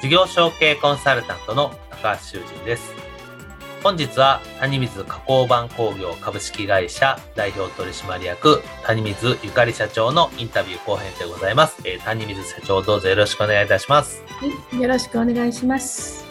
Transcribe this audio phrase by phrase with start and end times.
[0.00, 2.94] 事業承継コンサルタントの高橋修人です。
[3.82, 11.80] 本日は谷水加工版工業株式会社代表取締役谷水ゆかり社長のインタビュー後編でございます。
[11.84, 14.22] えー、谷水社長どうぞよろしくお願いいたします。
[14.28, 16.24] はい、よろしくお願いします。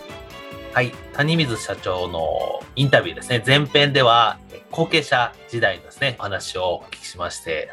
[0.74, 3.44] はい、谷水社長のインタビューですね。
[3.46, 4.40] 前編では
[4.72, 7.70] 後継者時代のですね、お話をお聞きしまして、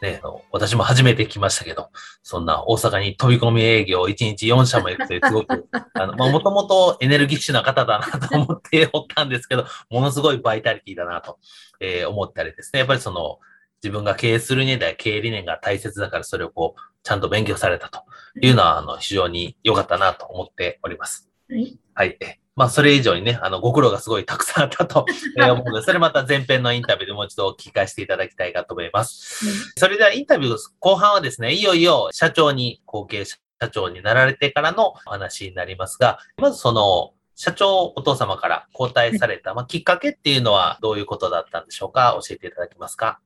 [0.00, 1.90] ね、私も初めて来ましたけど、
[2.22, 11.38] そんな大阪に飛び込み営業1日4社も行くという、すごく、 あの、まあ、もともとエネルギッシュな方だなと思っておったんですけど、ものすごいバイタリティだなと、
[11.80, 13.38] えー、思ったりですね、やっぱりその、
[13.82, 18.04] 自分が経営するには経営理念が大切だから、それをこう、ちゃんと勉強されたと
[18.40, 21.28] いうのは、あの、非常に良かったなと思っております。
[21.48, 21.78] はい。
[21.94, 22.41] はい。
[22.54, 25.06] まあ、それ以上にね、あの、ご苦労がすごいたくさんあったと
[25.40, 29.46] 思うので、それまた前編のインタビューでもう一度聞かせていただきたいかと思います。
[29.46, 33.38] うん、それではインタビュー後半はですね、いよいよ社長に、後継社
[33.70, 42.16] 長になられてからのお話になりますが、まずその、社長お父様から交代された、まあ、きっかけっていうのはどういうことだったんでしょうか？
[42.22, 43.20] 教えていただけますか？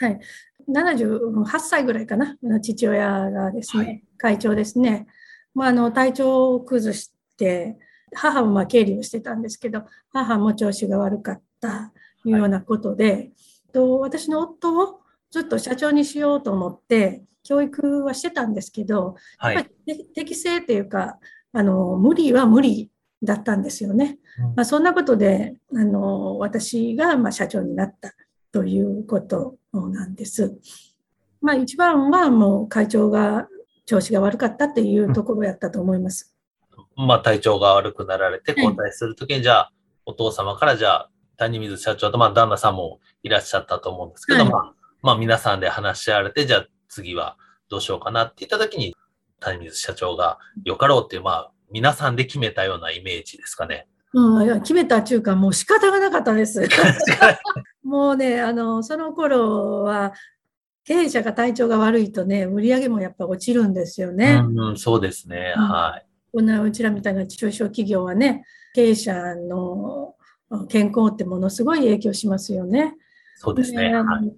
[0.00, 0.18] はい。
[0.68, 5.06] 78歳ぐらいかな、父親がですね、はい、会長ですね。
[5.54, 7.76] まあ、あの、体調を崩して、
[8.14, 11.92] 母もまあ経理をしてたんですけど、母も調子が悪かった
[12.22, 13.32] というようなことで、はい、
[13.72, 15.00] と私の夫を
[15.30, 19.68] ずっと社長にしようと思って、教育はしてたんですけど、はい、
[20.14, 21.18] 適正というか、
[21.52, 22.90] あの無理は無理
[23.22, 24.18] だったんですよね。
[24.38, 28.14] うん、まあ、そんなことであの私がまあ社長になった
[28.52, 30.56] ということなんです。
[31.40, 33.48] まあ、一番はもう会長が
[33.84, 36.31] 調子が悪かったっていうところやったと思います。
[37.06, 39.72] まあ、体調が悪くなられて交代するときに、じゃあ、
[40.06, 47.36] お父様からじゃあ、谷水社長と、まあ、旦那さんもいらっしゃったと思うんですけど、はい、まあ、まあ、皆さんで話し合われて、じゃあ、次は
[47.68, 48.94] どうしようかなって言ったときに、
[49.40, 53.88] 谷水社長がよかろうっていう、まあ、皆さんで決めたようなイメージですかね。
[54.14, 56.68] うん、決めたっていうか、もう仕方がなかったです。
[57.82, 60.12] もうね、あの、その頃は、
[60.84, 64.42] 経営者が体調が悪いとね、売り上げもやっぱ落ちるんですよね。
[64.54, 65.54] うん、そうですね。
[65.56, 66.11] はい。
[66.32, 68.44] こんなうちらみたいな中小企業はね、
[68.74, 70.14] 経営者の
[70.68, 72.94] 健康ってものすごい影響しますよね。
[73.36, 73.94] そうですね。
[73.94, 74.32] はい、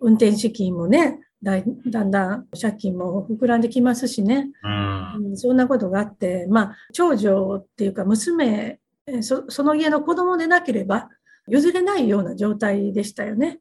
[0.00, 4.50] 運転資金もねだ、だんだん借金も膨らんできますしね。
[4.62, 8.78] うん、そんなことがあって、まあ、長女っていうか娘
[9.22, 11.08] そ、その家の子供でなければ
[11.48, 13.60] 譲れないような状態でしたよね。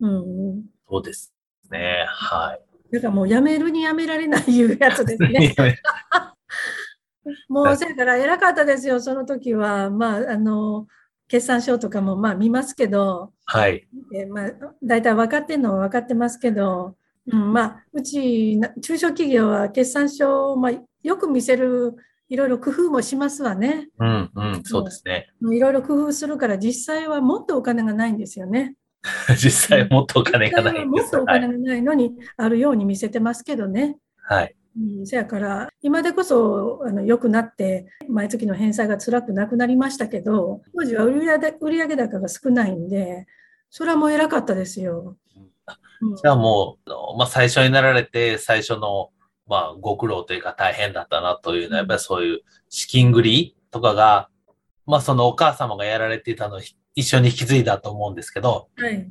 [0.00, 1.32] うん、そうです
[1.70, 2.04] ね。
[2.08, 2.92] はい。
[2.92, 5.54] だからもうやめるにやめられないいうやつですね。
[7.48, 9.90] もうそれから偉かったですよ、その時は。
[9.90, 10.86] まあ、あの、
[11.28, 13.86] 決算書とかもまあ見ますけど、はい。
[14.14, 14.50] えまあ、
[14.82, 16.96] 大体分かってるのは分かってますけど、
[17.32, 20.72] うん、まあ、うち、中小企業は決算書を、まあ、
[21.02, 21.94] よく見せる、
[22.28, 23.88] いろいろ工夫もしますわね。
[23.98, 25.28] うん、うん、そうですね。
[25.52, 28.74] いろいろ工夫するから、実際はもっとお金がないんですよね。
[29.38, 33.98] 実際もっとお金がないもっとお金がないのに、あるように見せてますけどね。
[34.16, 34.55] はい。
[34.78, 43.26] うん、せやから、今でこそあの良くなって、毎月の返済が辛くなくなりましたけど、当時は売上売上高が少ないんで、
[43.70, 45.16] それはもう偉かったですよ。
[46.22, 49.10] じゃあもう、まあ、最初になられて、最初の、
[49.46, 54.28] まあ、ご苦労というか大変だったなというのは、やっぱりそういう資金繰りとかが、
[54.84, 56.60] まあ、そのお母様がやられていたのを
[56.94, 59.10] 一緒に引き継いだと思うんですけど、はい、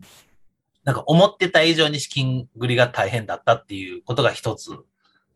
[0.84, 4.72] なんか思ってた以上に資金繰りが大変だったっていうことが一つ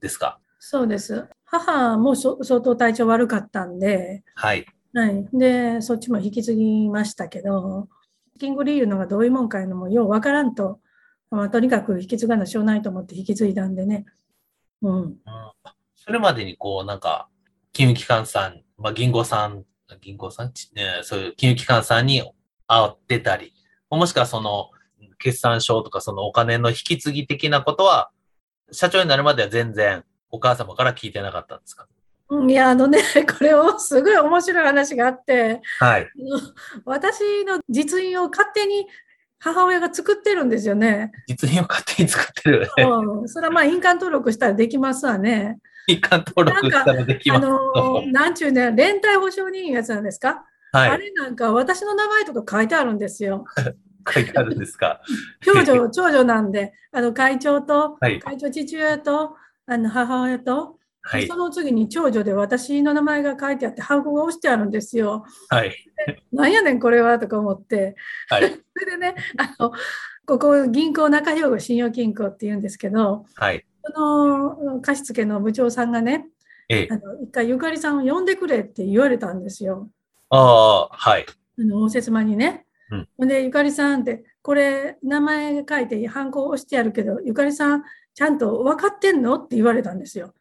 [0.01, 0.39] ですか？
[0.59, 1.27] そうです。
[1.45, 4.65] 母も相当体調悪かったんで、はい。
[4.93, 5.27] はい。
[5.33, 7.87] で、そっちも引き継ぎましたけど、
[8.39, 10.79] キングリーいうのがどういうもんかいうのもようわからんと、
[11.31, 14.05] まあ、とにかく引き継がなしょうないと思って引き継いだんでね。
[14.81, 15.01] うん。
[15.01, 15.15] うん、
[15.95, 17.27] それまでにこう、なんか、
[17.71, 19.63] 金融機関さん、まあ、銀行さん、
[20.01, 22.21] 銀行さん、ね、そういう金融機関さんに
[22.67, 23.53] 会ってたり、
[23.89, 24.69] もしくはその、
[25.19, 28.09] 決算書とかそのお金の引き継ぎ的なことは、
[28.71, 31.87] 社長になるまでは全然お母様から聞いてなかったんですか？
[32.47, 36.07] いや、あのね、 これをすごい面白い話があって、はい。
[36.85, 38.87] 私の実印を勝手に
[39.39, 41.11] 母親が作ってるんですよね。
[41.27, 42.69] 実印を勝手に作ってる。
[42.77, 45.57] うんそれはまあ印鑑登録したらできますわね。
[45.87, 47.47] 一貫登録したらできます。
[47.47, 50.99] あのー、なんちゅうね、連帯保証人やつなんですか、あはい。
[51.01, 53.45] れなんか私の名前とか書いてあるんですよ。
[54.13, 55.01] 書いてあるんですか？
[55.45, 58.19] 長女、長女なんで、あの会長と、はい。
[58.19, 59.35] 会長父親と、
[59.65, 61.35] あの母親と、はいそ。
[61.35, 65.25] の次に長女で私の名前が書いてあって、ハンコが押してあるんですよ。
[65.49, 65.73] はい。
[66.31, 67.95] なんやねん、これはとか思って。
[68.29, 68.41] はい。
[68.75, 69.71] それでね、あの、
[70.25, 73.65] ここ銀行中兵庫信用金庫って言うんですけど、はい。
[73.83, 76.27] その貸付の部長さんがね、
[76.67, 76.97] ええあ。
[76.97, 79.89] の一回ゆかりさんを呼んでくれって言われたんですよ。
[80.29, 81.25] ああ、はい。
[81.27, 82.65] あの応接間にね。
[82.91, 87.83] うんほんで、ゆかりさんって、これ、名前書いて、ハンコ押してあるけど、ゆかりさん、
[88.13, 90.33] ちゃんと分かってんのって言われたんですよ。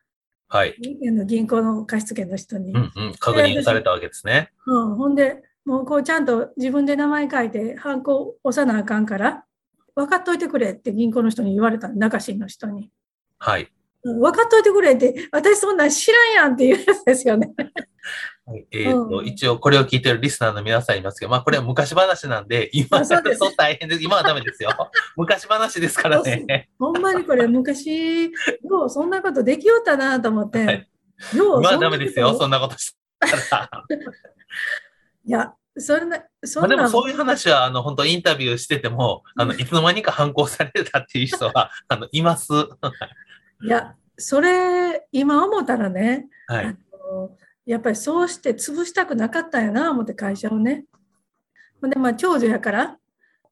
[0.48, 0.74] はい。
[1.06, 2.72] あの銀行の貸付の人に。
[2.72, 3.14] うんうん。
[3.18, 4.50] 確認されたわけですね。
[4.66, 9.44] うん、ほんで、もうこうちゃんと自分で名前書いて、ハンコ押さなあかんから、
[9.94, 12.90] 分かっといてくれって銀行の人に言われたの、中新の人に。
[13.38, 13.62] はい。
[13.62, 17.52] うん分かっといてくれって、私そんなん知らんやんっていうやつですよね。
[18.48, 24.02] はいえっ、と、うん一応これを聞いてるリスナーの皆さんいますけど、まあこれは昔話なんで、今あそうですそう大変です。
[24.02, 24.70] 今はダメですよ。
[25.16, 26.70] 昔話ですからね。
[26.78, 28.30] ほんまにこれ昔、よ
[28.86, 30.64] うそんなことできよったなと思って。
[30.64, 30.88] はい
[31.34, 31.60] よう？
[31.60, 32.34] 今はダメですよ。
[32.38, 32.78] そんなこと？
[32.78, 32.94] し
[33.50, 33.84] たら。
[35.26, 42.52] いや、そんな、そまあんなでもそういう話は、あの、本当インタビューしてても、あの、いつの間にか反抗されたっていう人は、 あの、います。
[42.52, 42.66] は
[43.62, 46.54] いや、それ、今思ったらね、い。
[46.54, 46.62] あ
[47.12, 47.36] の
[47.68, 50.86] やっぱりそうして潰したくなかったんやな、思って会社をね。
[51.82, 52.96] で、まあ、長女やから、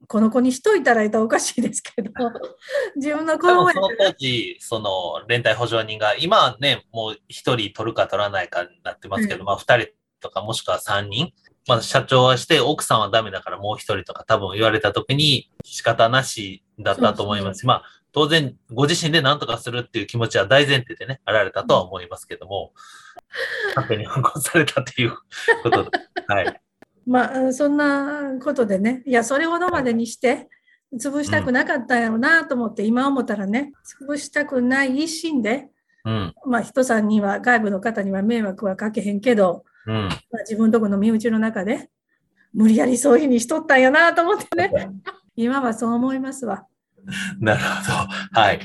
[0.09, 2.11] この子にしといたらいたらおかしいですけど、
[2.97, 9.89] 自分の子供その当時、その連帯保証人が、今はね、もう一人取るか取らないかになってますけど、うんまあ二人
[10.21, 11.35] とかもしくは三人。
[11.69, 17.85] まあ社長はして、奥さんはダメだからもう一人とか多分言われた時に仕方なしだったと思いますし、まあ
[18.17, 22.73] 当然ご自身で何とかするっていう気持ちは大前提でね、あられたとは思いますけども、
[23.75, 25.13] 勝手に反抗されたっていう
[25.63, 25.91] ことで。
[26.27, 26.61] はい。
[27.07, 30.49] まあ、そんなことでね、いや、それほどまでにして、
[30.95, 35.69] 潰したくなかったんやろうなと思って、今思ったらね、潰したくない一心で、
[36.07, 36.35] うん。
[36.47, 39.95] まあ、人さんには、外部の方には迷惑はかけへんけど、うん。
[39.95, 40.17] まあ、
[40.49, 41.91] 自分とこの身内の中で、
[42.55, 44.73] 無理やりそういうふうにしとったんやなと思ってね、
[45.37, 46.67] 今はそう思いますわ。
[47.41, 47.67] なるほ
[48.35, 48.41] ど。
[48.41, 48.61] はい。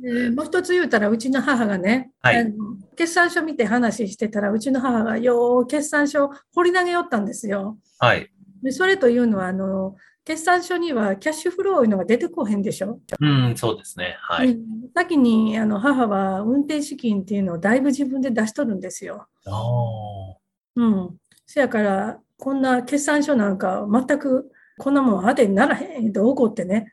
[0.00, 2.50] でもう一つ言うたら、うちの母がね、はいあの
[2.96, 7.78] 決算書見て話してたら、うちの母がよう決算書掘り投げよったんですよ。
[7.98, 8.30] はい。
[8.62, 13.00] でそれというのはあの、決算書にはキャッシュフローいうのが出てこへんでしょ？
[13.20, 14.16] うん、そうですね。
[14.20, 14.50] はい。
[14.52, 19.26] うん先にあの母は運転資金っていうのをだいぶ自分で出しとるんですよ。
[19.46, 20.36] ああ。
[20.76, 21.16] うん。
[21.46, 26.92] せやから、こんな決算書なんか全くこんなもん当てにならへんと怒ってね、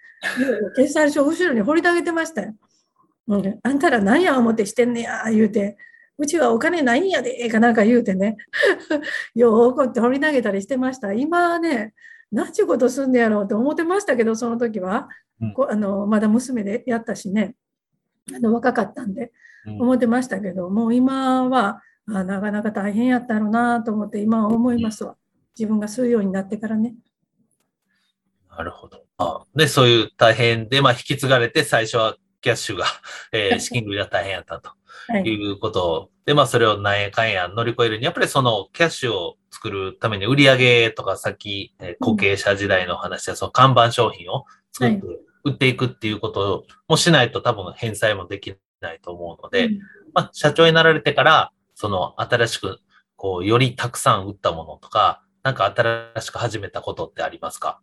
[0.75, 2.54] 決算書後ろに掘り投げてましたよ。
[3.28, 5.78] うん、あんたら何や思ってしてんねや、言うて。
[6.19, 8.38] うちはお金ないんやで、かなんか言うてね。
[9.35, 11.14] よう怒って掘り投げたりしてました。
[11.14, 11.94] 今はね、
[12.31, 15.07] 何ちゅうことすんねやろうと思ってましたけど、その時は。
[15.40, 17.56] うんこあのまだ娘でやったしね、
[18.35, 19.31] あの若かったんで。
[19.68, 25.18] うん思ってましたけど、もう今はあなかなか大変やったろうなと思って、今は思いますわ。
[25.59, 26.95] 自分が吸うようになってからね。
[28.57, 29.04] なるほど。
[29.19, 32.85] あで、そういう大変で、まあ、引き継がれて、最初はキャッシュが、
[33.31, 34.71] えー 資金繰りが大変やったと。
[35.09, 35.23] はい。
[35.23, 45.02] いうことで、まあ、それを何円かんや乗り越えるに、やっぱりそのキャッシュを作るために売り上げとか、さっき、えー後継者時代の話で、その看板商品を作って
[45.45, 49.80] 売っていくっていうこともしないと多分返済もできないと思うので、うん。
[50.14, 52.80] まあ、社長になられてから、その新しく、
[53.16, 57.80] こう、よりたくさん売ったものとか、なんか新しく始めたことってありますか？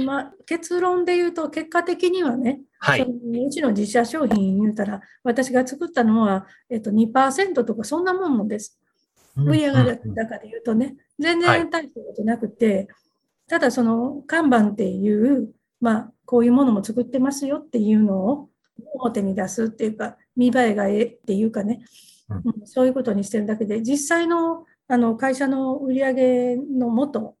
[0.00, 3.06] まあ、結論で言うと、結果的にはね、そはい。
[3.06, 8.78] のうちの自社商品言うたら、私が作ったのは、えっと、2%とかそんなもんです。
[9.36, 12.88] 売上高で言うとね、全はい然大したことなくて、
[13.48, 18.50] ただその看板っていう、まあ、こういうものも作ってますよっていうのを
[18.94, 21.80] 表に出すっていうか、見栄えがええっていうかね、
[22.28, 27.36] うんうんそういうことにしてるだけで、実際のあの会社の売上の元、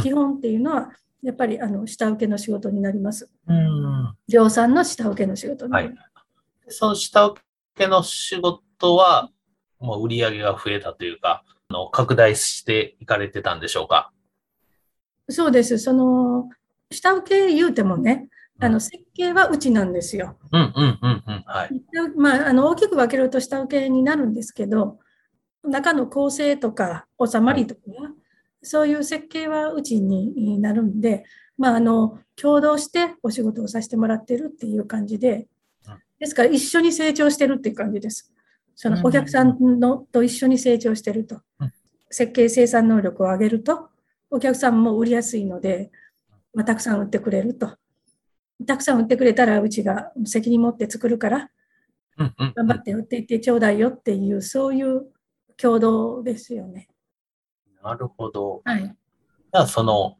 [0.00, 0.90] 基本っていうのは、
[1.22, 3.30] やっぱりあの下請けの仕事になります。
[3.46, 4.14] うん。
[4.28, 6.02] 量産の下請けの仕事になりま
[6.68, 6.76] す。
[6.78, 7.40] その下請
[7.76, 9.30] けの仕事は、
[9.78, 14.12] もう売り上げが増えたというか、あの拡大していかれてたんでしょうか？
[15.28, 15.78] そうです。
[15.78, 16.48] その、
[16.90, 18.28] 下請け言うてもね、
[18.60, 20.36] あの、うん設計はうちなんですよ。
[20.52, 21.42] うんうんうんうん。
[21.46, 21.70] はい。
[22.16, 24.98] まあ、あの、大きく分けると下請けになるんですけど、
[25.62, 27.80] 中の構成とか収まりとか、
[28.62, 31.24] そういう設計はうちになるんで、
[31.58, 35.48] まあ、あの、共同してお仕事をさせてもらってるっていう感じで
[35.88, 38.32] うん、ですから一緒に成長してるっていう感じです。
[38.74, 41.72] そのうんお客さんのと一緒に成長してるとうん。
[42.10, 43.88] 設計生産能力を上げると、
[44.30, 45.90] お客さんも売りやすいので、
[46.54, 47.76] まあ、たくさん売ってくれると。
[48.66, 51.50] たくさん売ってくれたらうちが責任持って作るから、
[52.16, 55.06] 頑張って売っていってちょうだいよっていう、そういう
[55.56, 56.88] 共同ですよね。
[57.82, 58.62] なるほど。
[58.64, 58.82] はい。
[58.82, 60.16] じゃあ、その、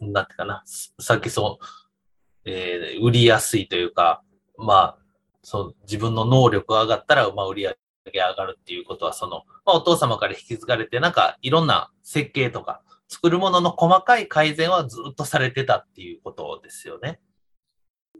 [0.00, 4.22] なんていうかな、すさっきそう、えー売りやすいというか、
[4.58, 4.98] まあ、
[5.42, 7.76] そう、自分の能力が上がったら、まあ、売り上
[8.12, 17.20] げ上がるっていうことは、その、まあ、お父様から引き継がれて、なんか、いろんな設計とか、作るものの細かい改善はずっとされてたっていうことですよね。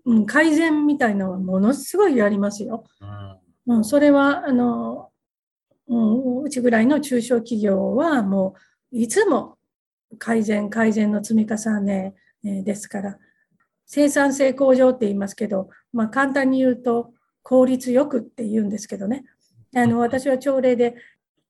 [0.05, 2.85] うん、改善みたいなのはものすごいありますよ。
[3.67, 3.76] うん。
[3.79, 5.11] うん、それは、あの、
[5.88, 8.61] うん、うちぐらいの中小企業はもう、
[8.93, 9.59] いつも
[10.19, 12.14] 改善、改善の積み重ね
[12.45, 13.19] えーですから、
[13.87, 17.12] 生産性向上って言いますけど、まあ、簡単に言うと、
[17.43, 19.25] 効率よくって言うんですけどね。
[19.75, 20.97] あの、私は朝礼で、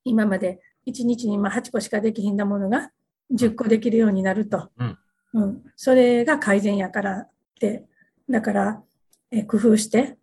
[0.04, 2.90] 今まで1日にまあ8個しかできひんだものが
[3.32, 4.70] 10個できるようになると。
[4.78, 4.98] うん
[5.34, 7.84] うん、それが改善やからって、
[8.28, 8.82] だから、
[9.30, 10.16] えー工夫して、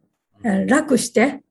[0.44, 1.44] えー楽して、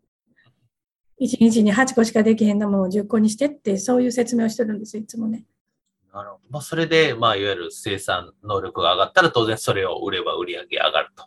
[1.21, 5.45] 1日に8個しかできへんなものを10個にしてって、そういう説明をしてるんですよ、いつもね。
[6.13, 6.41] なるほど。
[6.51, 11.25] まあ、それで、まあ、いわゆる生産能力が上がったら、当然それを売れば売り上げ上がると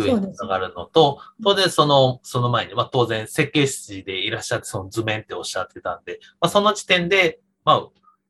[0.00, 7.88] いうに上がるのと、当然その、その前に、まあ、当然設計士でいらっしゃって、その図面っておっしゃってたんで、まあ、その時点で、まあ、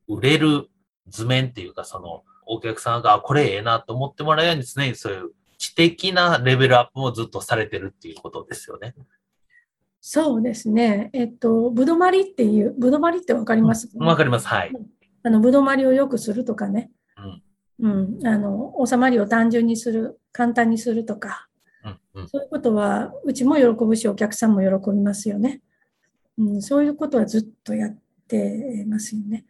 [0.09, 0.69] 売れる
[1.09, 8.95] 図面っていうか、その、お客さんが、あこれええなと思ってもらうように常にそういう知的なレベルアップもずっとされてるっていうことですよね。
[10.01, 11.11] そうですね。
[11.13, 13.91] えっと、ぶどまりっていう、ぶどまりってわかります？
[13.99, 14.47] わかります。
[14.47, 14.73] はい。
[15.23, 16.91] あの、ぶどまりを良くするとかね。
[17.81, 17.91] うん。
[17.91, 18.27] うん。
[18.27, 21.49] あの、収まりを単純にする、簡単にするとか。
[21.85, 22.23] うん。
[22.23, 22.29] うん。
[22.29, 25.63] そういうことは、うちも喜ぶし、お客さんも喜びますよね。
[26.39, 27.99] うん、そういうことはずっとやっ
[28.29, 29.45] てますよね。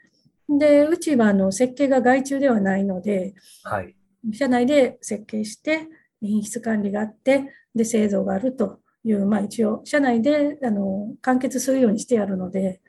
[0.49, 3.95] で、うちはあの設計が外注ではないので、はい。
[4.33, 5.87] 社内で設計して、
[6.21, 12.81] 品質管理があって、で、製造があるという、まあ一応、社内であの完結するようにしてあるので、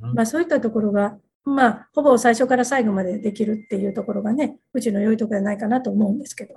[0.00, 6.54] うんまあそういったところが、まあ、ほぼ最初から最後までできるっていうところがね、うちの良いところじゃないかなと思うんですけど、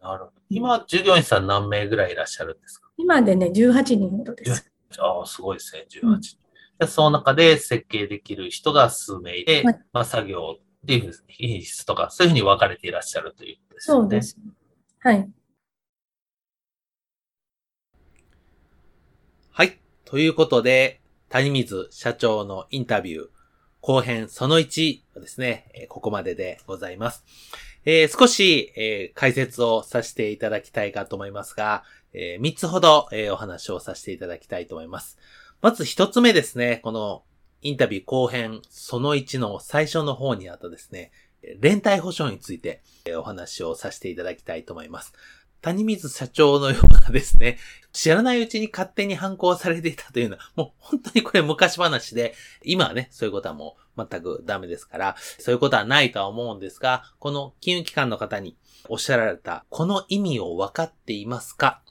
[0.00, 0.32] なるほど。
[0.50, 2.90] 今、従業員さん何名ぐらいいらっしゃるんですか？
[2.96, 4.70] 今でね、18人ほどです。
[4.98, 6.38] ああ、すごいですね、18うん人。
[6.80, 14.00] でその中で設計できる人が数名いて、はいまあ、作業っていう品質とか、そういうふうに分かれていらっしゃるということですよね。
[14.02, 14.38] そうです。
[15.00, 15.30] はい。
[19.52, 19.78] はい。
[20.04, 23.28] ということで、谷水社長のインタビュー、
[23.80, 27.24] 後編その1はですね、ここまででございます。
[27.86, 31.82] えー少し、えー解説をさせていただきたいかと思いますが、
[32.12, 35.18] え3つほど、えお話をさせていただきたいと思います。
[35.62, 37.22] まず1つ目ですね、この
[37.62, 41.10] インタビュー後編その1の最初の方にあったですね、
[41.58, 45.14] 連帯保証について、えお話をさせていただきたいと思います。
[45.62, 46.76] 谷水社長のよ
[47.10, 47.58] ですね、
[47.92, 58.56] 知らないうちに勝手に反抗されていたというのは、もう本当にこれ昔話で、今はね、そういうことはもう全くダメですから、そういうことはないとは思うんですが、この金融機関の方に
[58.88, 61.82] おっしゃられた、この意味を分かっていますか？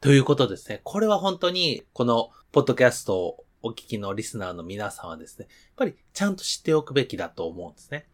[0.00, 0.80] ということですね。
[0.84, 8.06] これは本当に、このポッドキャストをお聞きのリスナーの皆さんはですね、やっぱりちゃんと知っておくべきだと思うんですね。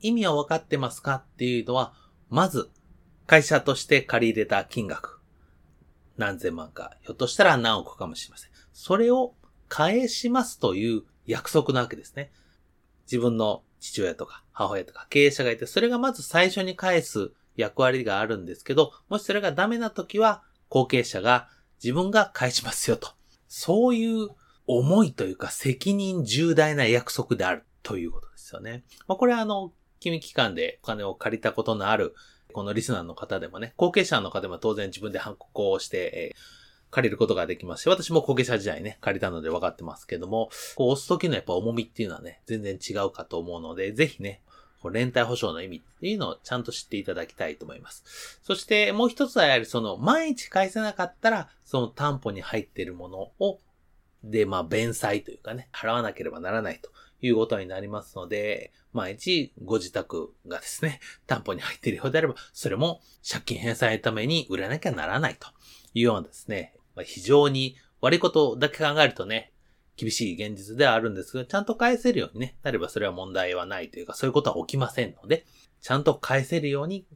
[0.00, 1.14] 意味は分かってますか？
[1.14, 1.94] っていうのは、
[2.28, 2.70] まず、
[3.26, 5.21] 会社として借り入れた金額。
[6.16, 8.50] 何千万か、ひょっとしたら何億かもしれません。
[8.72, 9.34] それを
[9.68, 12.32] 返しますという約束なわけですね。
[13.06, 21.48] 自分の父親とか母親とか経営者がいて、それがまず最初に返す役割があるんですけど、もしそれがダメな時は、後継者が
[21.82, 23.10] 自分が返しますよと。
[23.46, 24.28] そういう
[24.66, 28.84] 思いというか責任重大な約束であるということですよね。
[29.06, 32.14] まあ、これはあの、金融機関でお金を借りたことのある
[32.52, 36.36] このリスナーの方でもね、後継者の方でも当然自分で反抗をして、え
[36.92, 44.42] 借りることができますし、私も後継者時代ね、借りたので分かってますけども、こう押す時のやっぱ重みっていうのはね、全然違うかと思うので、ぜひね、
[44.90, 48.40] 連帯保証の意味っていうのをちゃんと知っていただきたいと思います。
[48.42, 53.58] そしてもう一つはやはりその、毎日返せなかったら、その担保に入っているものを、
[54.22, 56.90] で、まあ、弁済というかね、払わなければならないと
[57.22, 65.48] いうことになりますので、毎日ご自宅がですね、 担保に入っているようであれば、それも借金返済のために売らなきゃならないと。
[65.94, 66.74] いうようなですね、
[67.04, 69.52] 非常に悪いことだけ考えるとね、
[69.96, 75.44] 厳しい現実ではあるんですが、ちゃんと返せるようにね、なればそれは問題はないというか、そういうことは起きませんので、
[75.80, 77.06] ちゃんと返せるように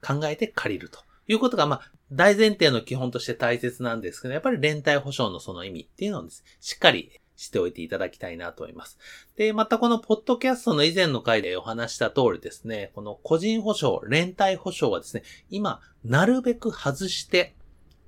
[0.00, 1.00] 考えて借りると。
[1.26, 8.98] いうことが、まあ、大前提の基本として大切なんですけど、やっぱり連帯保証のその意味っていうのをです、ね、しっかりしておいていただきたいなと思います。
[9.36, 17.56] で、またこのポッドキャストの以前の回でお話した通りですね、この個人保証、連帯保証はですね、今、なるべく外して、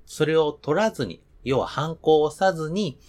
[0.05, 2.99] それを取らずに、要は反抗をさずに、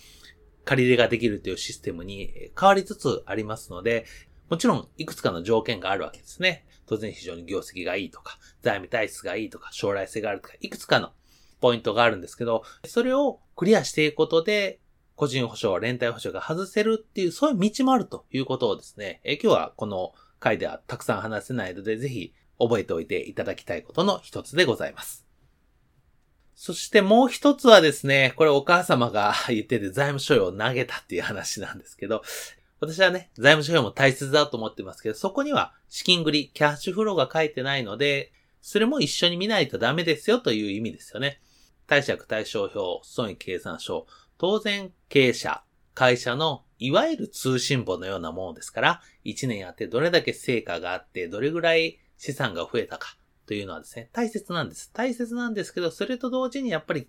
[0.64, 4.07] 借り入れができるというシステムに変わりつつありますので、
[4.49, 6.64] もちろんいくつかの条件があるわけですね。
[6.87, 11.12] 当然非常に業績がいいとか、財務体質がいいとか、将来性があるとか、いくつかの
[11.61, 14.81] ポイントがあるんですけど、それをクリアしていくことで、
[15.16, 25.25] 個人保証、連帯保証が外せるっていう、そういう道もあるということをですね、え今日はこの回ではたくさん話せないので、ぜひ覚えておいていただきたいことの一つでございます。
[26.54, 32.23] そしてもう一つはですね、これお母様が言ってて財務諸用を投げたっていう話なんですけど、
[32.80, 41.40] 私はね、財務諸用も大切だと思ってますけど、そこには資金繰り、キャッシュフローが書いてないので、それも一緒に見ないとダメですよという意味ですよね。
[41.87, 44.06] 貸借対照表、損益計算書、
[44.38, 45.62] 当然経営者、
[45.94, 54.90] 会社のいわゆる通信簿のようなものですから、1年やってどれだけ成果があって、どれぐらい資産が増えたかというのはですね、大切なんです。
[54.92, 57.08] 大切なんですけど、それと同時にやっぱり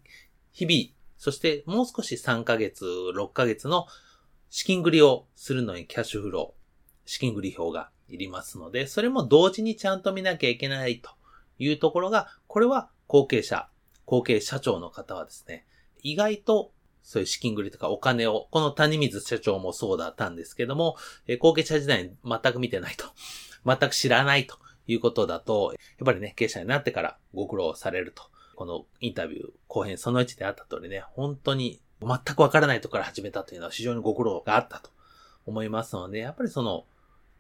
[0.52, 3.88] 日々、そしてもう少し3ヶ月、6ヶ月の
[4.50, 11.12] 資金繰りをするのにキャッシュフロー、資金繰り表がいりますので、それも同時にちゃんと見なきゃいけないと
[11.58, 13.70] いうところが、これは後継者、
[14.06, 15.66] 後継社長の方はですね、
[16.04, 16.72] 意外と
[17.06, 20.98] そういう資金繰りとかお金を、この谷水社長もそうだったんですけども、
[21.28, 23.06] え後継者時代に全く見てないと。
[23.64, 28.24] 全く知らないということだと、やっぱりね、経営者になってからご苦労されると。
[28.56, 34.90] このインタビュー後編その1であった通りね、本当に全くわからないところから始めたというのは非常にご苦労があったと
[35.46, 36.86] 思いますので、やっぱりその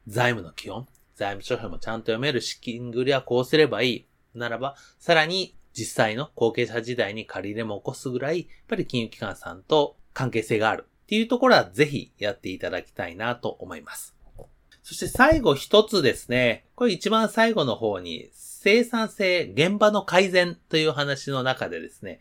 [0.07, 4.07] 財務の基本、財務諸表もちゃんと読める資金繰りはこうすればいい。
[4.35, 14.15] ならば、さらに実際の後継者時代に借り入れも起こすぐらい、やっぱり金融機関さんと関係性があるっていうところはぜひやっていただきたいなと思います。
[14.81, 16.65] そして最後一つですね。
[16.75, 22.19] これ一番最後の方に生産性、現場の改善という話の中でですね、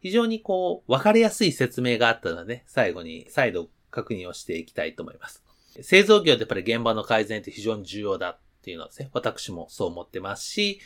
[0.00, 5.42] 非常にこう、わかりやすい説明があったので、ね、最後に再度確認をしていきたいと思います。
[5.82, 10.80] 製造業でやっぱり現場の改善って非常に重要だっていうのはですね、私もそう思ってますし、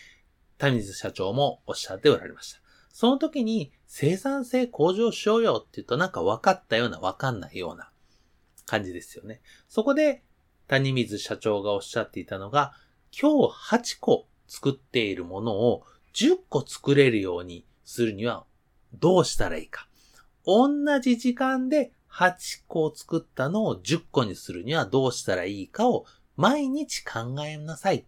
[0.61, 2.61] 谷水社長もおっしゃっておられました。
[2.93, 7.91] その時に生産性向上しようよって言うとなんか分かったような分かんないような
[8.67, 9.41] 感じですよね。
[9.69, 10.23] そこで
[10.69, 12.75] 谷水社長がおっしゃっていたのが、
[13.19, 15.83] 今日8個作っているものを
[16.15, 18.45] 10個作れるようにするには
[18.93, 19.89] どうしたらいいか。
[20.45, 20.69] 同
[21.01, 26.05] じ時間で8個作ったのを10個にするにはどうしたらいいかを
[26.37, 27.97] 毎日考えなさい。
[27.97, 28.05] っ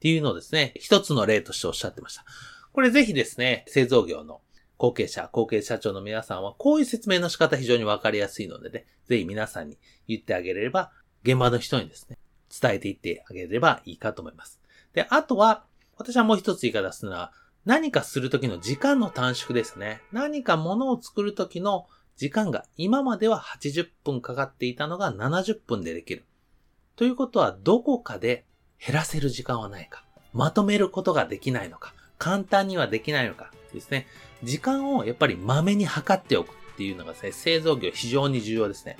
[0.00, 2.24] っていうのをですね、一つの例としておっしゃってました。
[2.72, 4.40] これぜひですね、製造業の
[4.78, 9.76] 後継者、後継社長の皆さんはこういう説明の仕方非常にわかりやすいのでね、ぜひ皆さんに
[10.08, 10.90] 言ってあげれれば
[11.22, 12.16] 現場の人にですね、
[12.50, 14.58] 伝えていってあげればいいかと思います。
[14.94, 15.64] で、あとは、
[15.98, 17.34] 私はもう一つ言い方するのは、
[17.66, 20.00] 何かするときの時間の短縮ですね。
[20.12, 21.86] 何か物を作るときの
[22.16, 26.24] 時間が今までは80分かかっていたのが70分でできる。
[26.96, 28.46] ということは、どこかで
[28.84, 30.04] 減らせる時間はないか。
[30.32, 31.94] まとめることができないのか。
[32.18, 33.50] 簡単にはできないのか。
[33.72, 34.06] ですね。
[34.42, 38.96] 時間をやっぱりまめに測っておくっていうのがですね、製造業非常に重要ですね。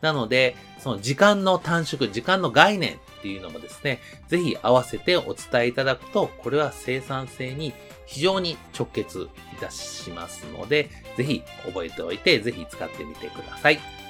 [0.00, 7.72] なので、その時間の短縮、時間の概念っていうのもですね、ぜひ合わせてお伝えいただくと、これは生産性に
[8.06, 14.01] 非常に直結いたしますので、ぜひ覚えておいて、ぜひ使ってみてください。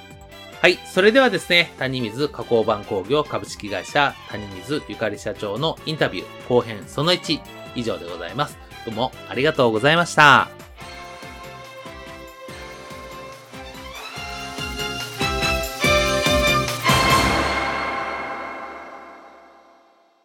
[0.63, 0.79] はい。
[0.85, 7.41] それではですね、谷水加工版工業株式会社谷水ゆかり社長のインタビュー後編その1
[7.75, 8.57] 以上でございます。
[8.85, 10.62] どうもありがとうございました。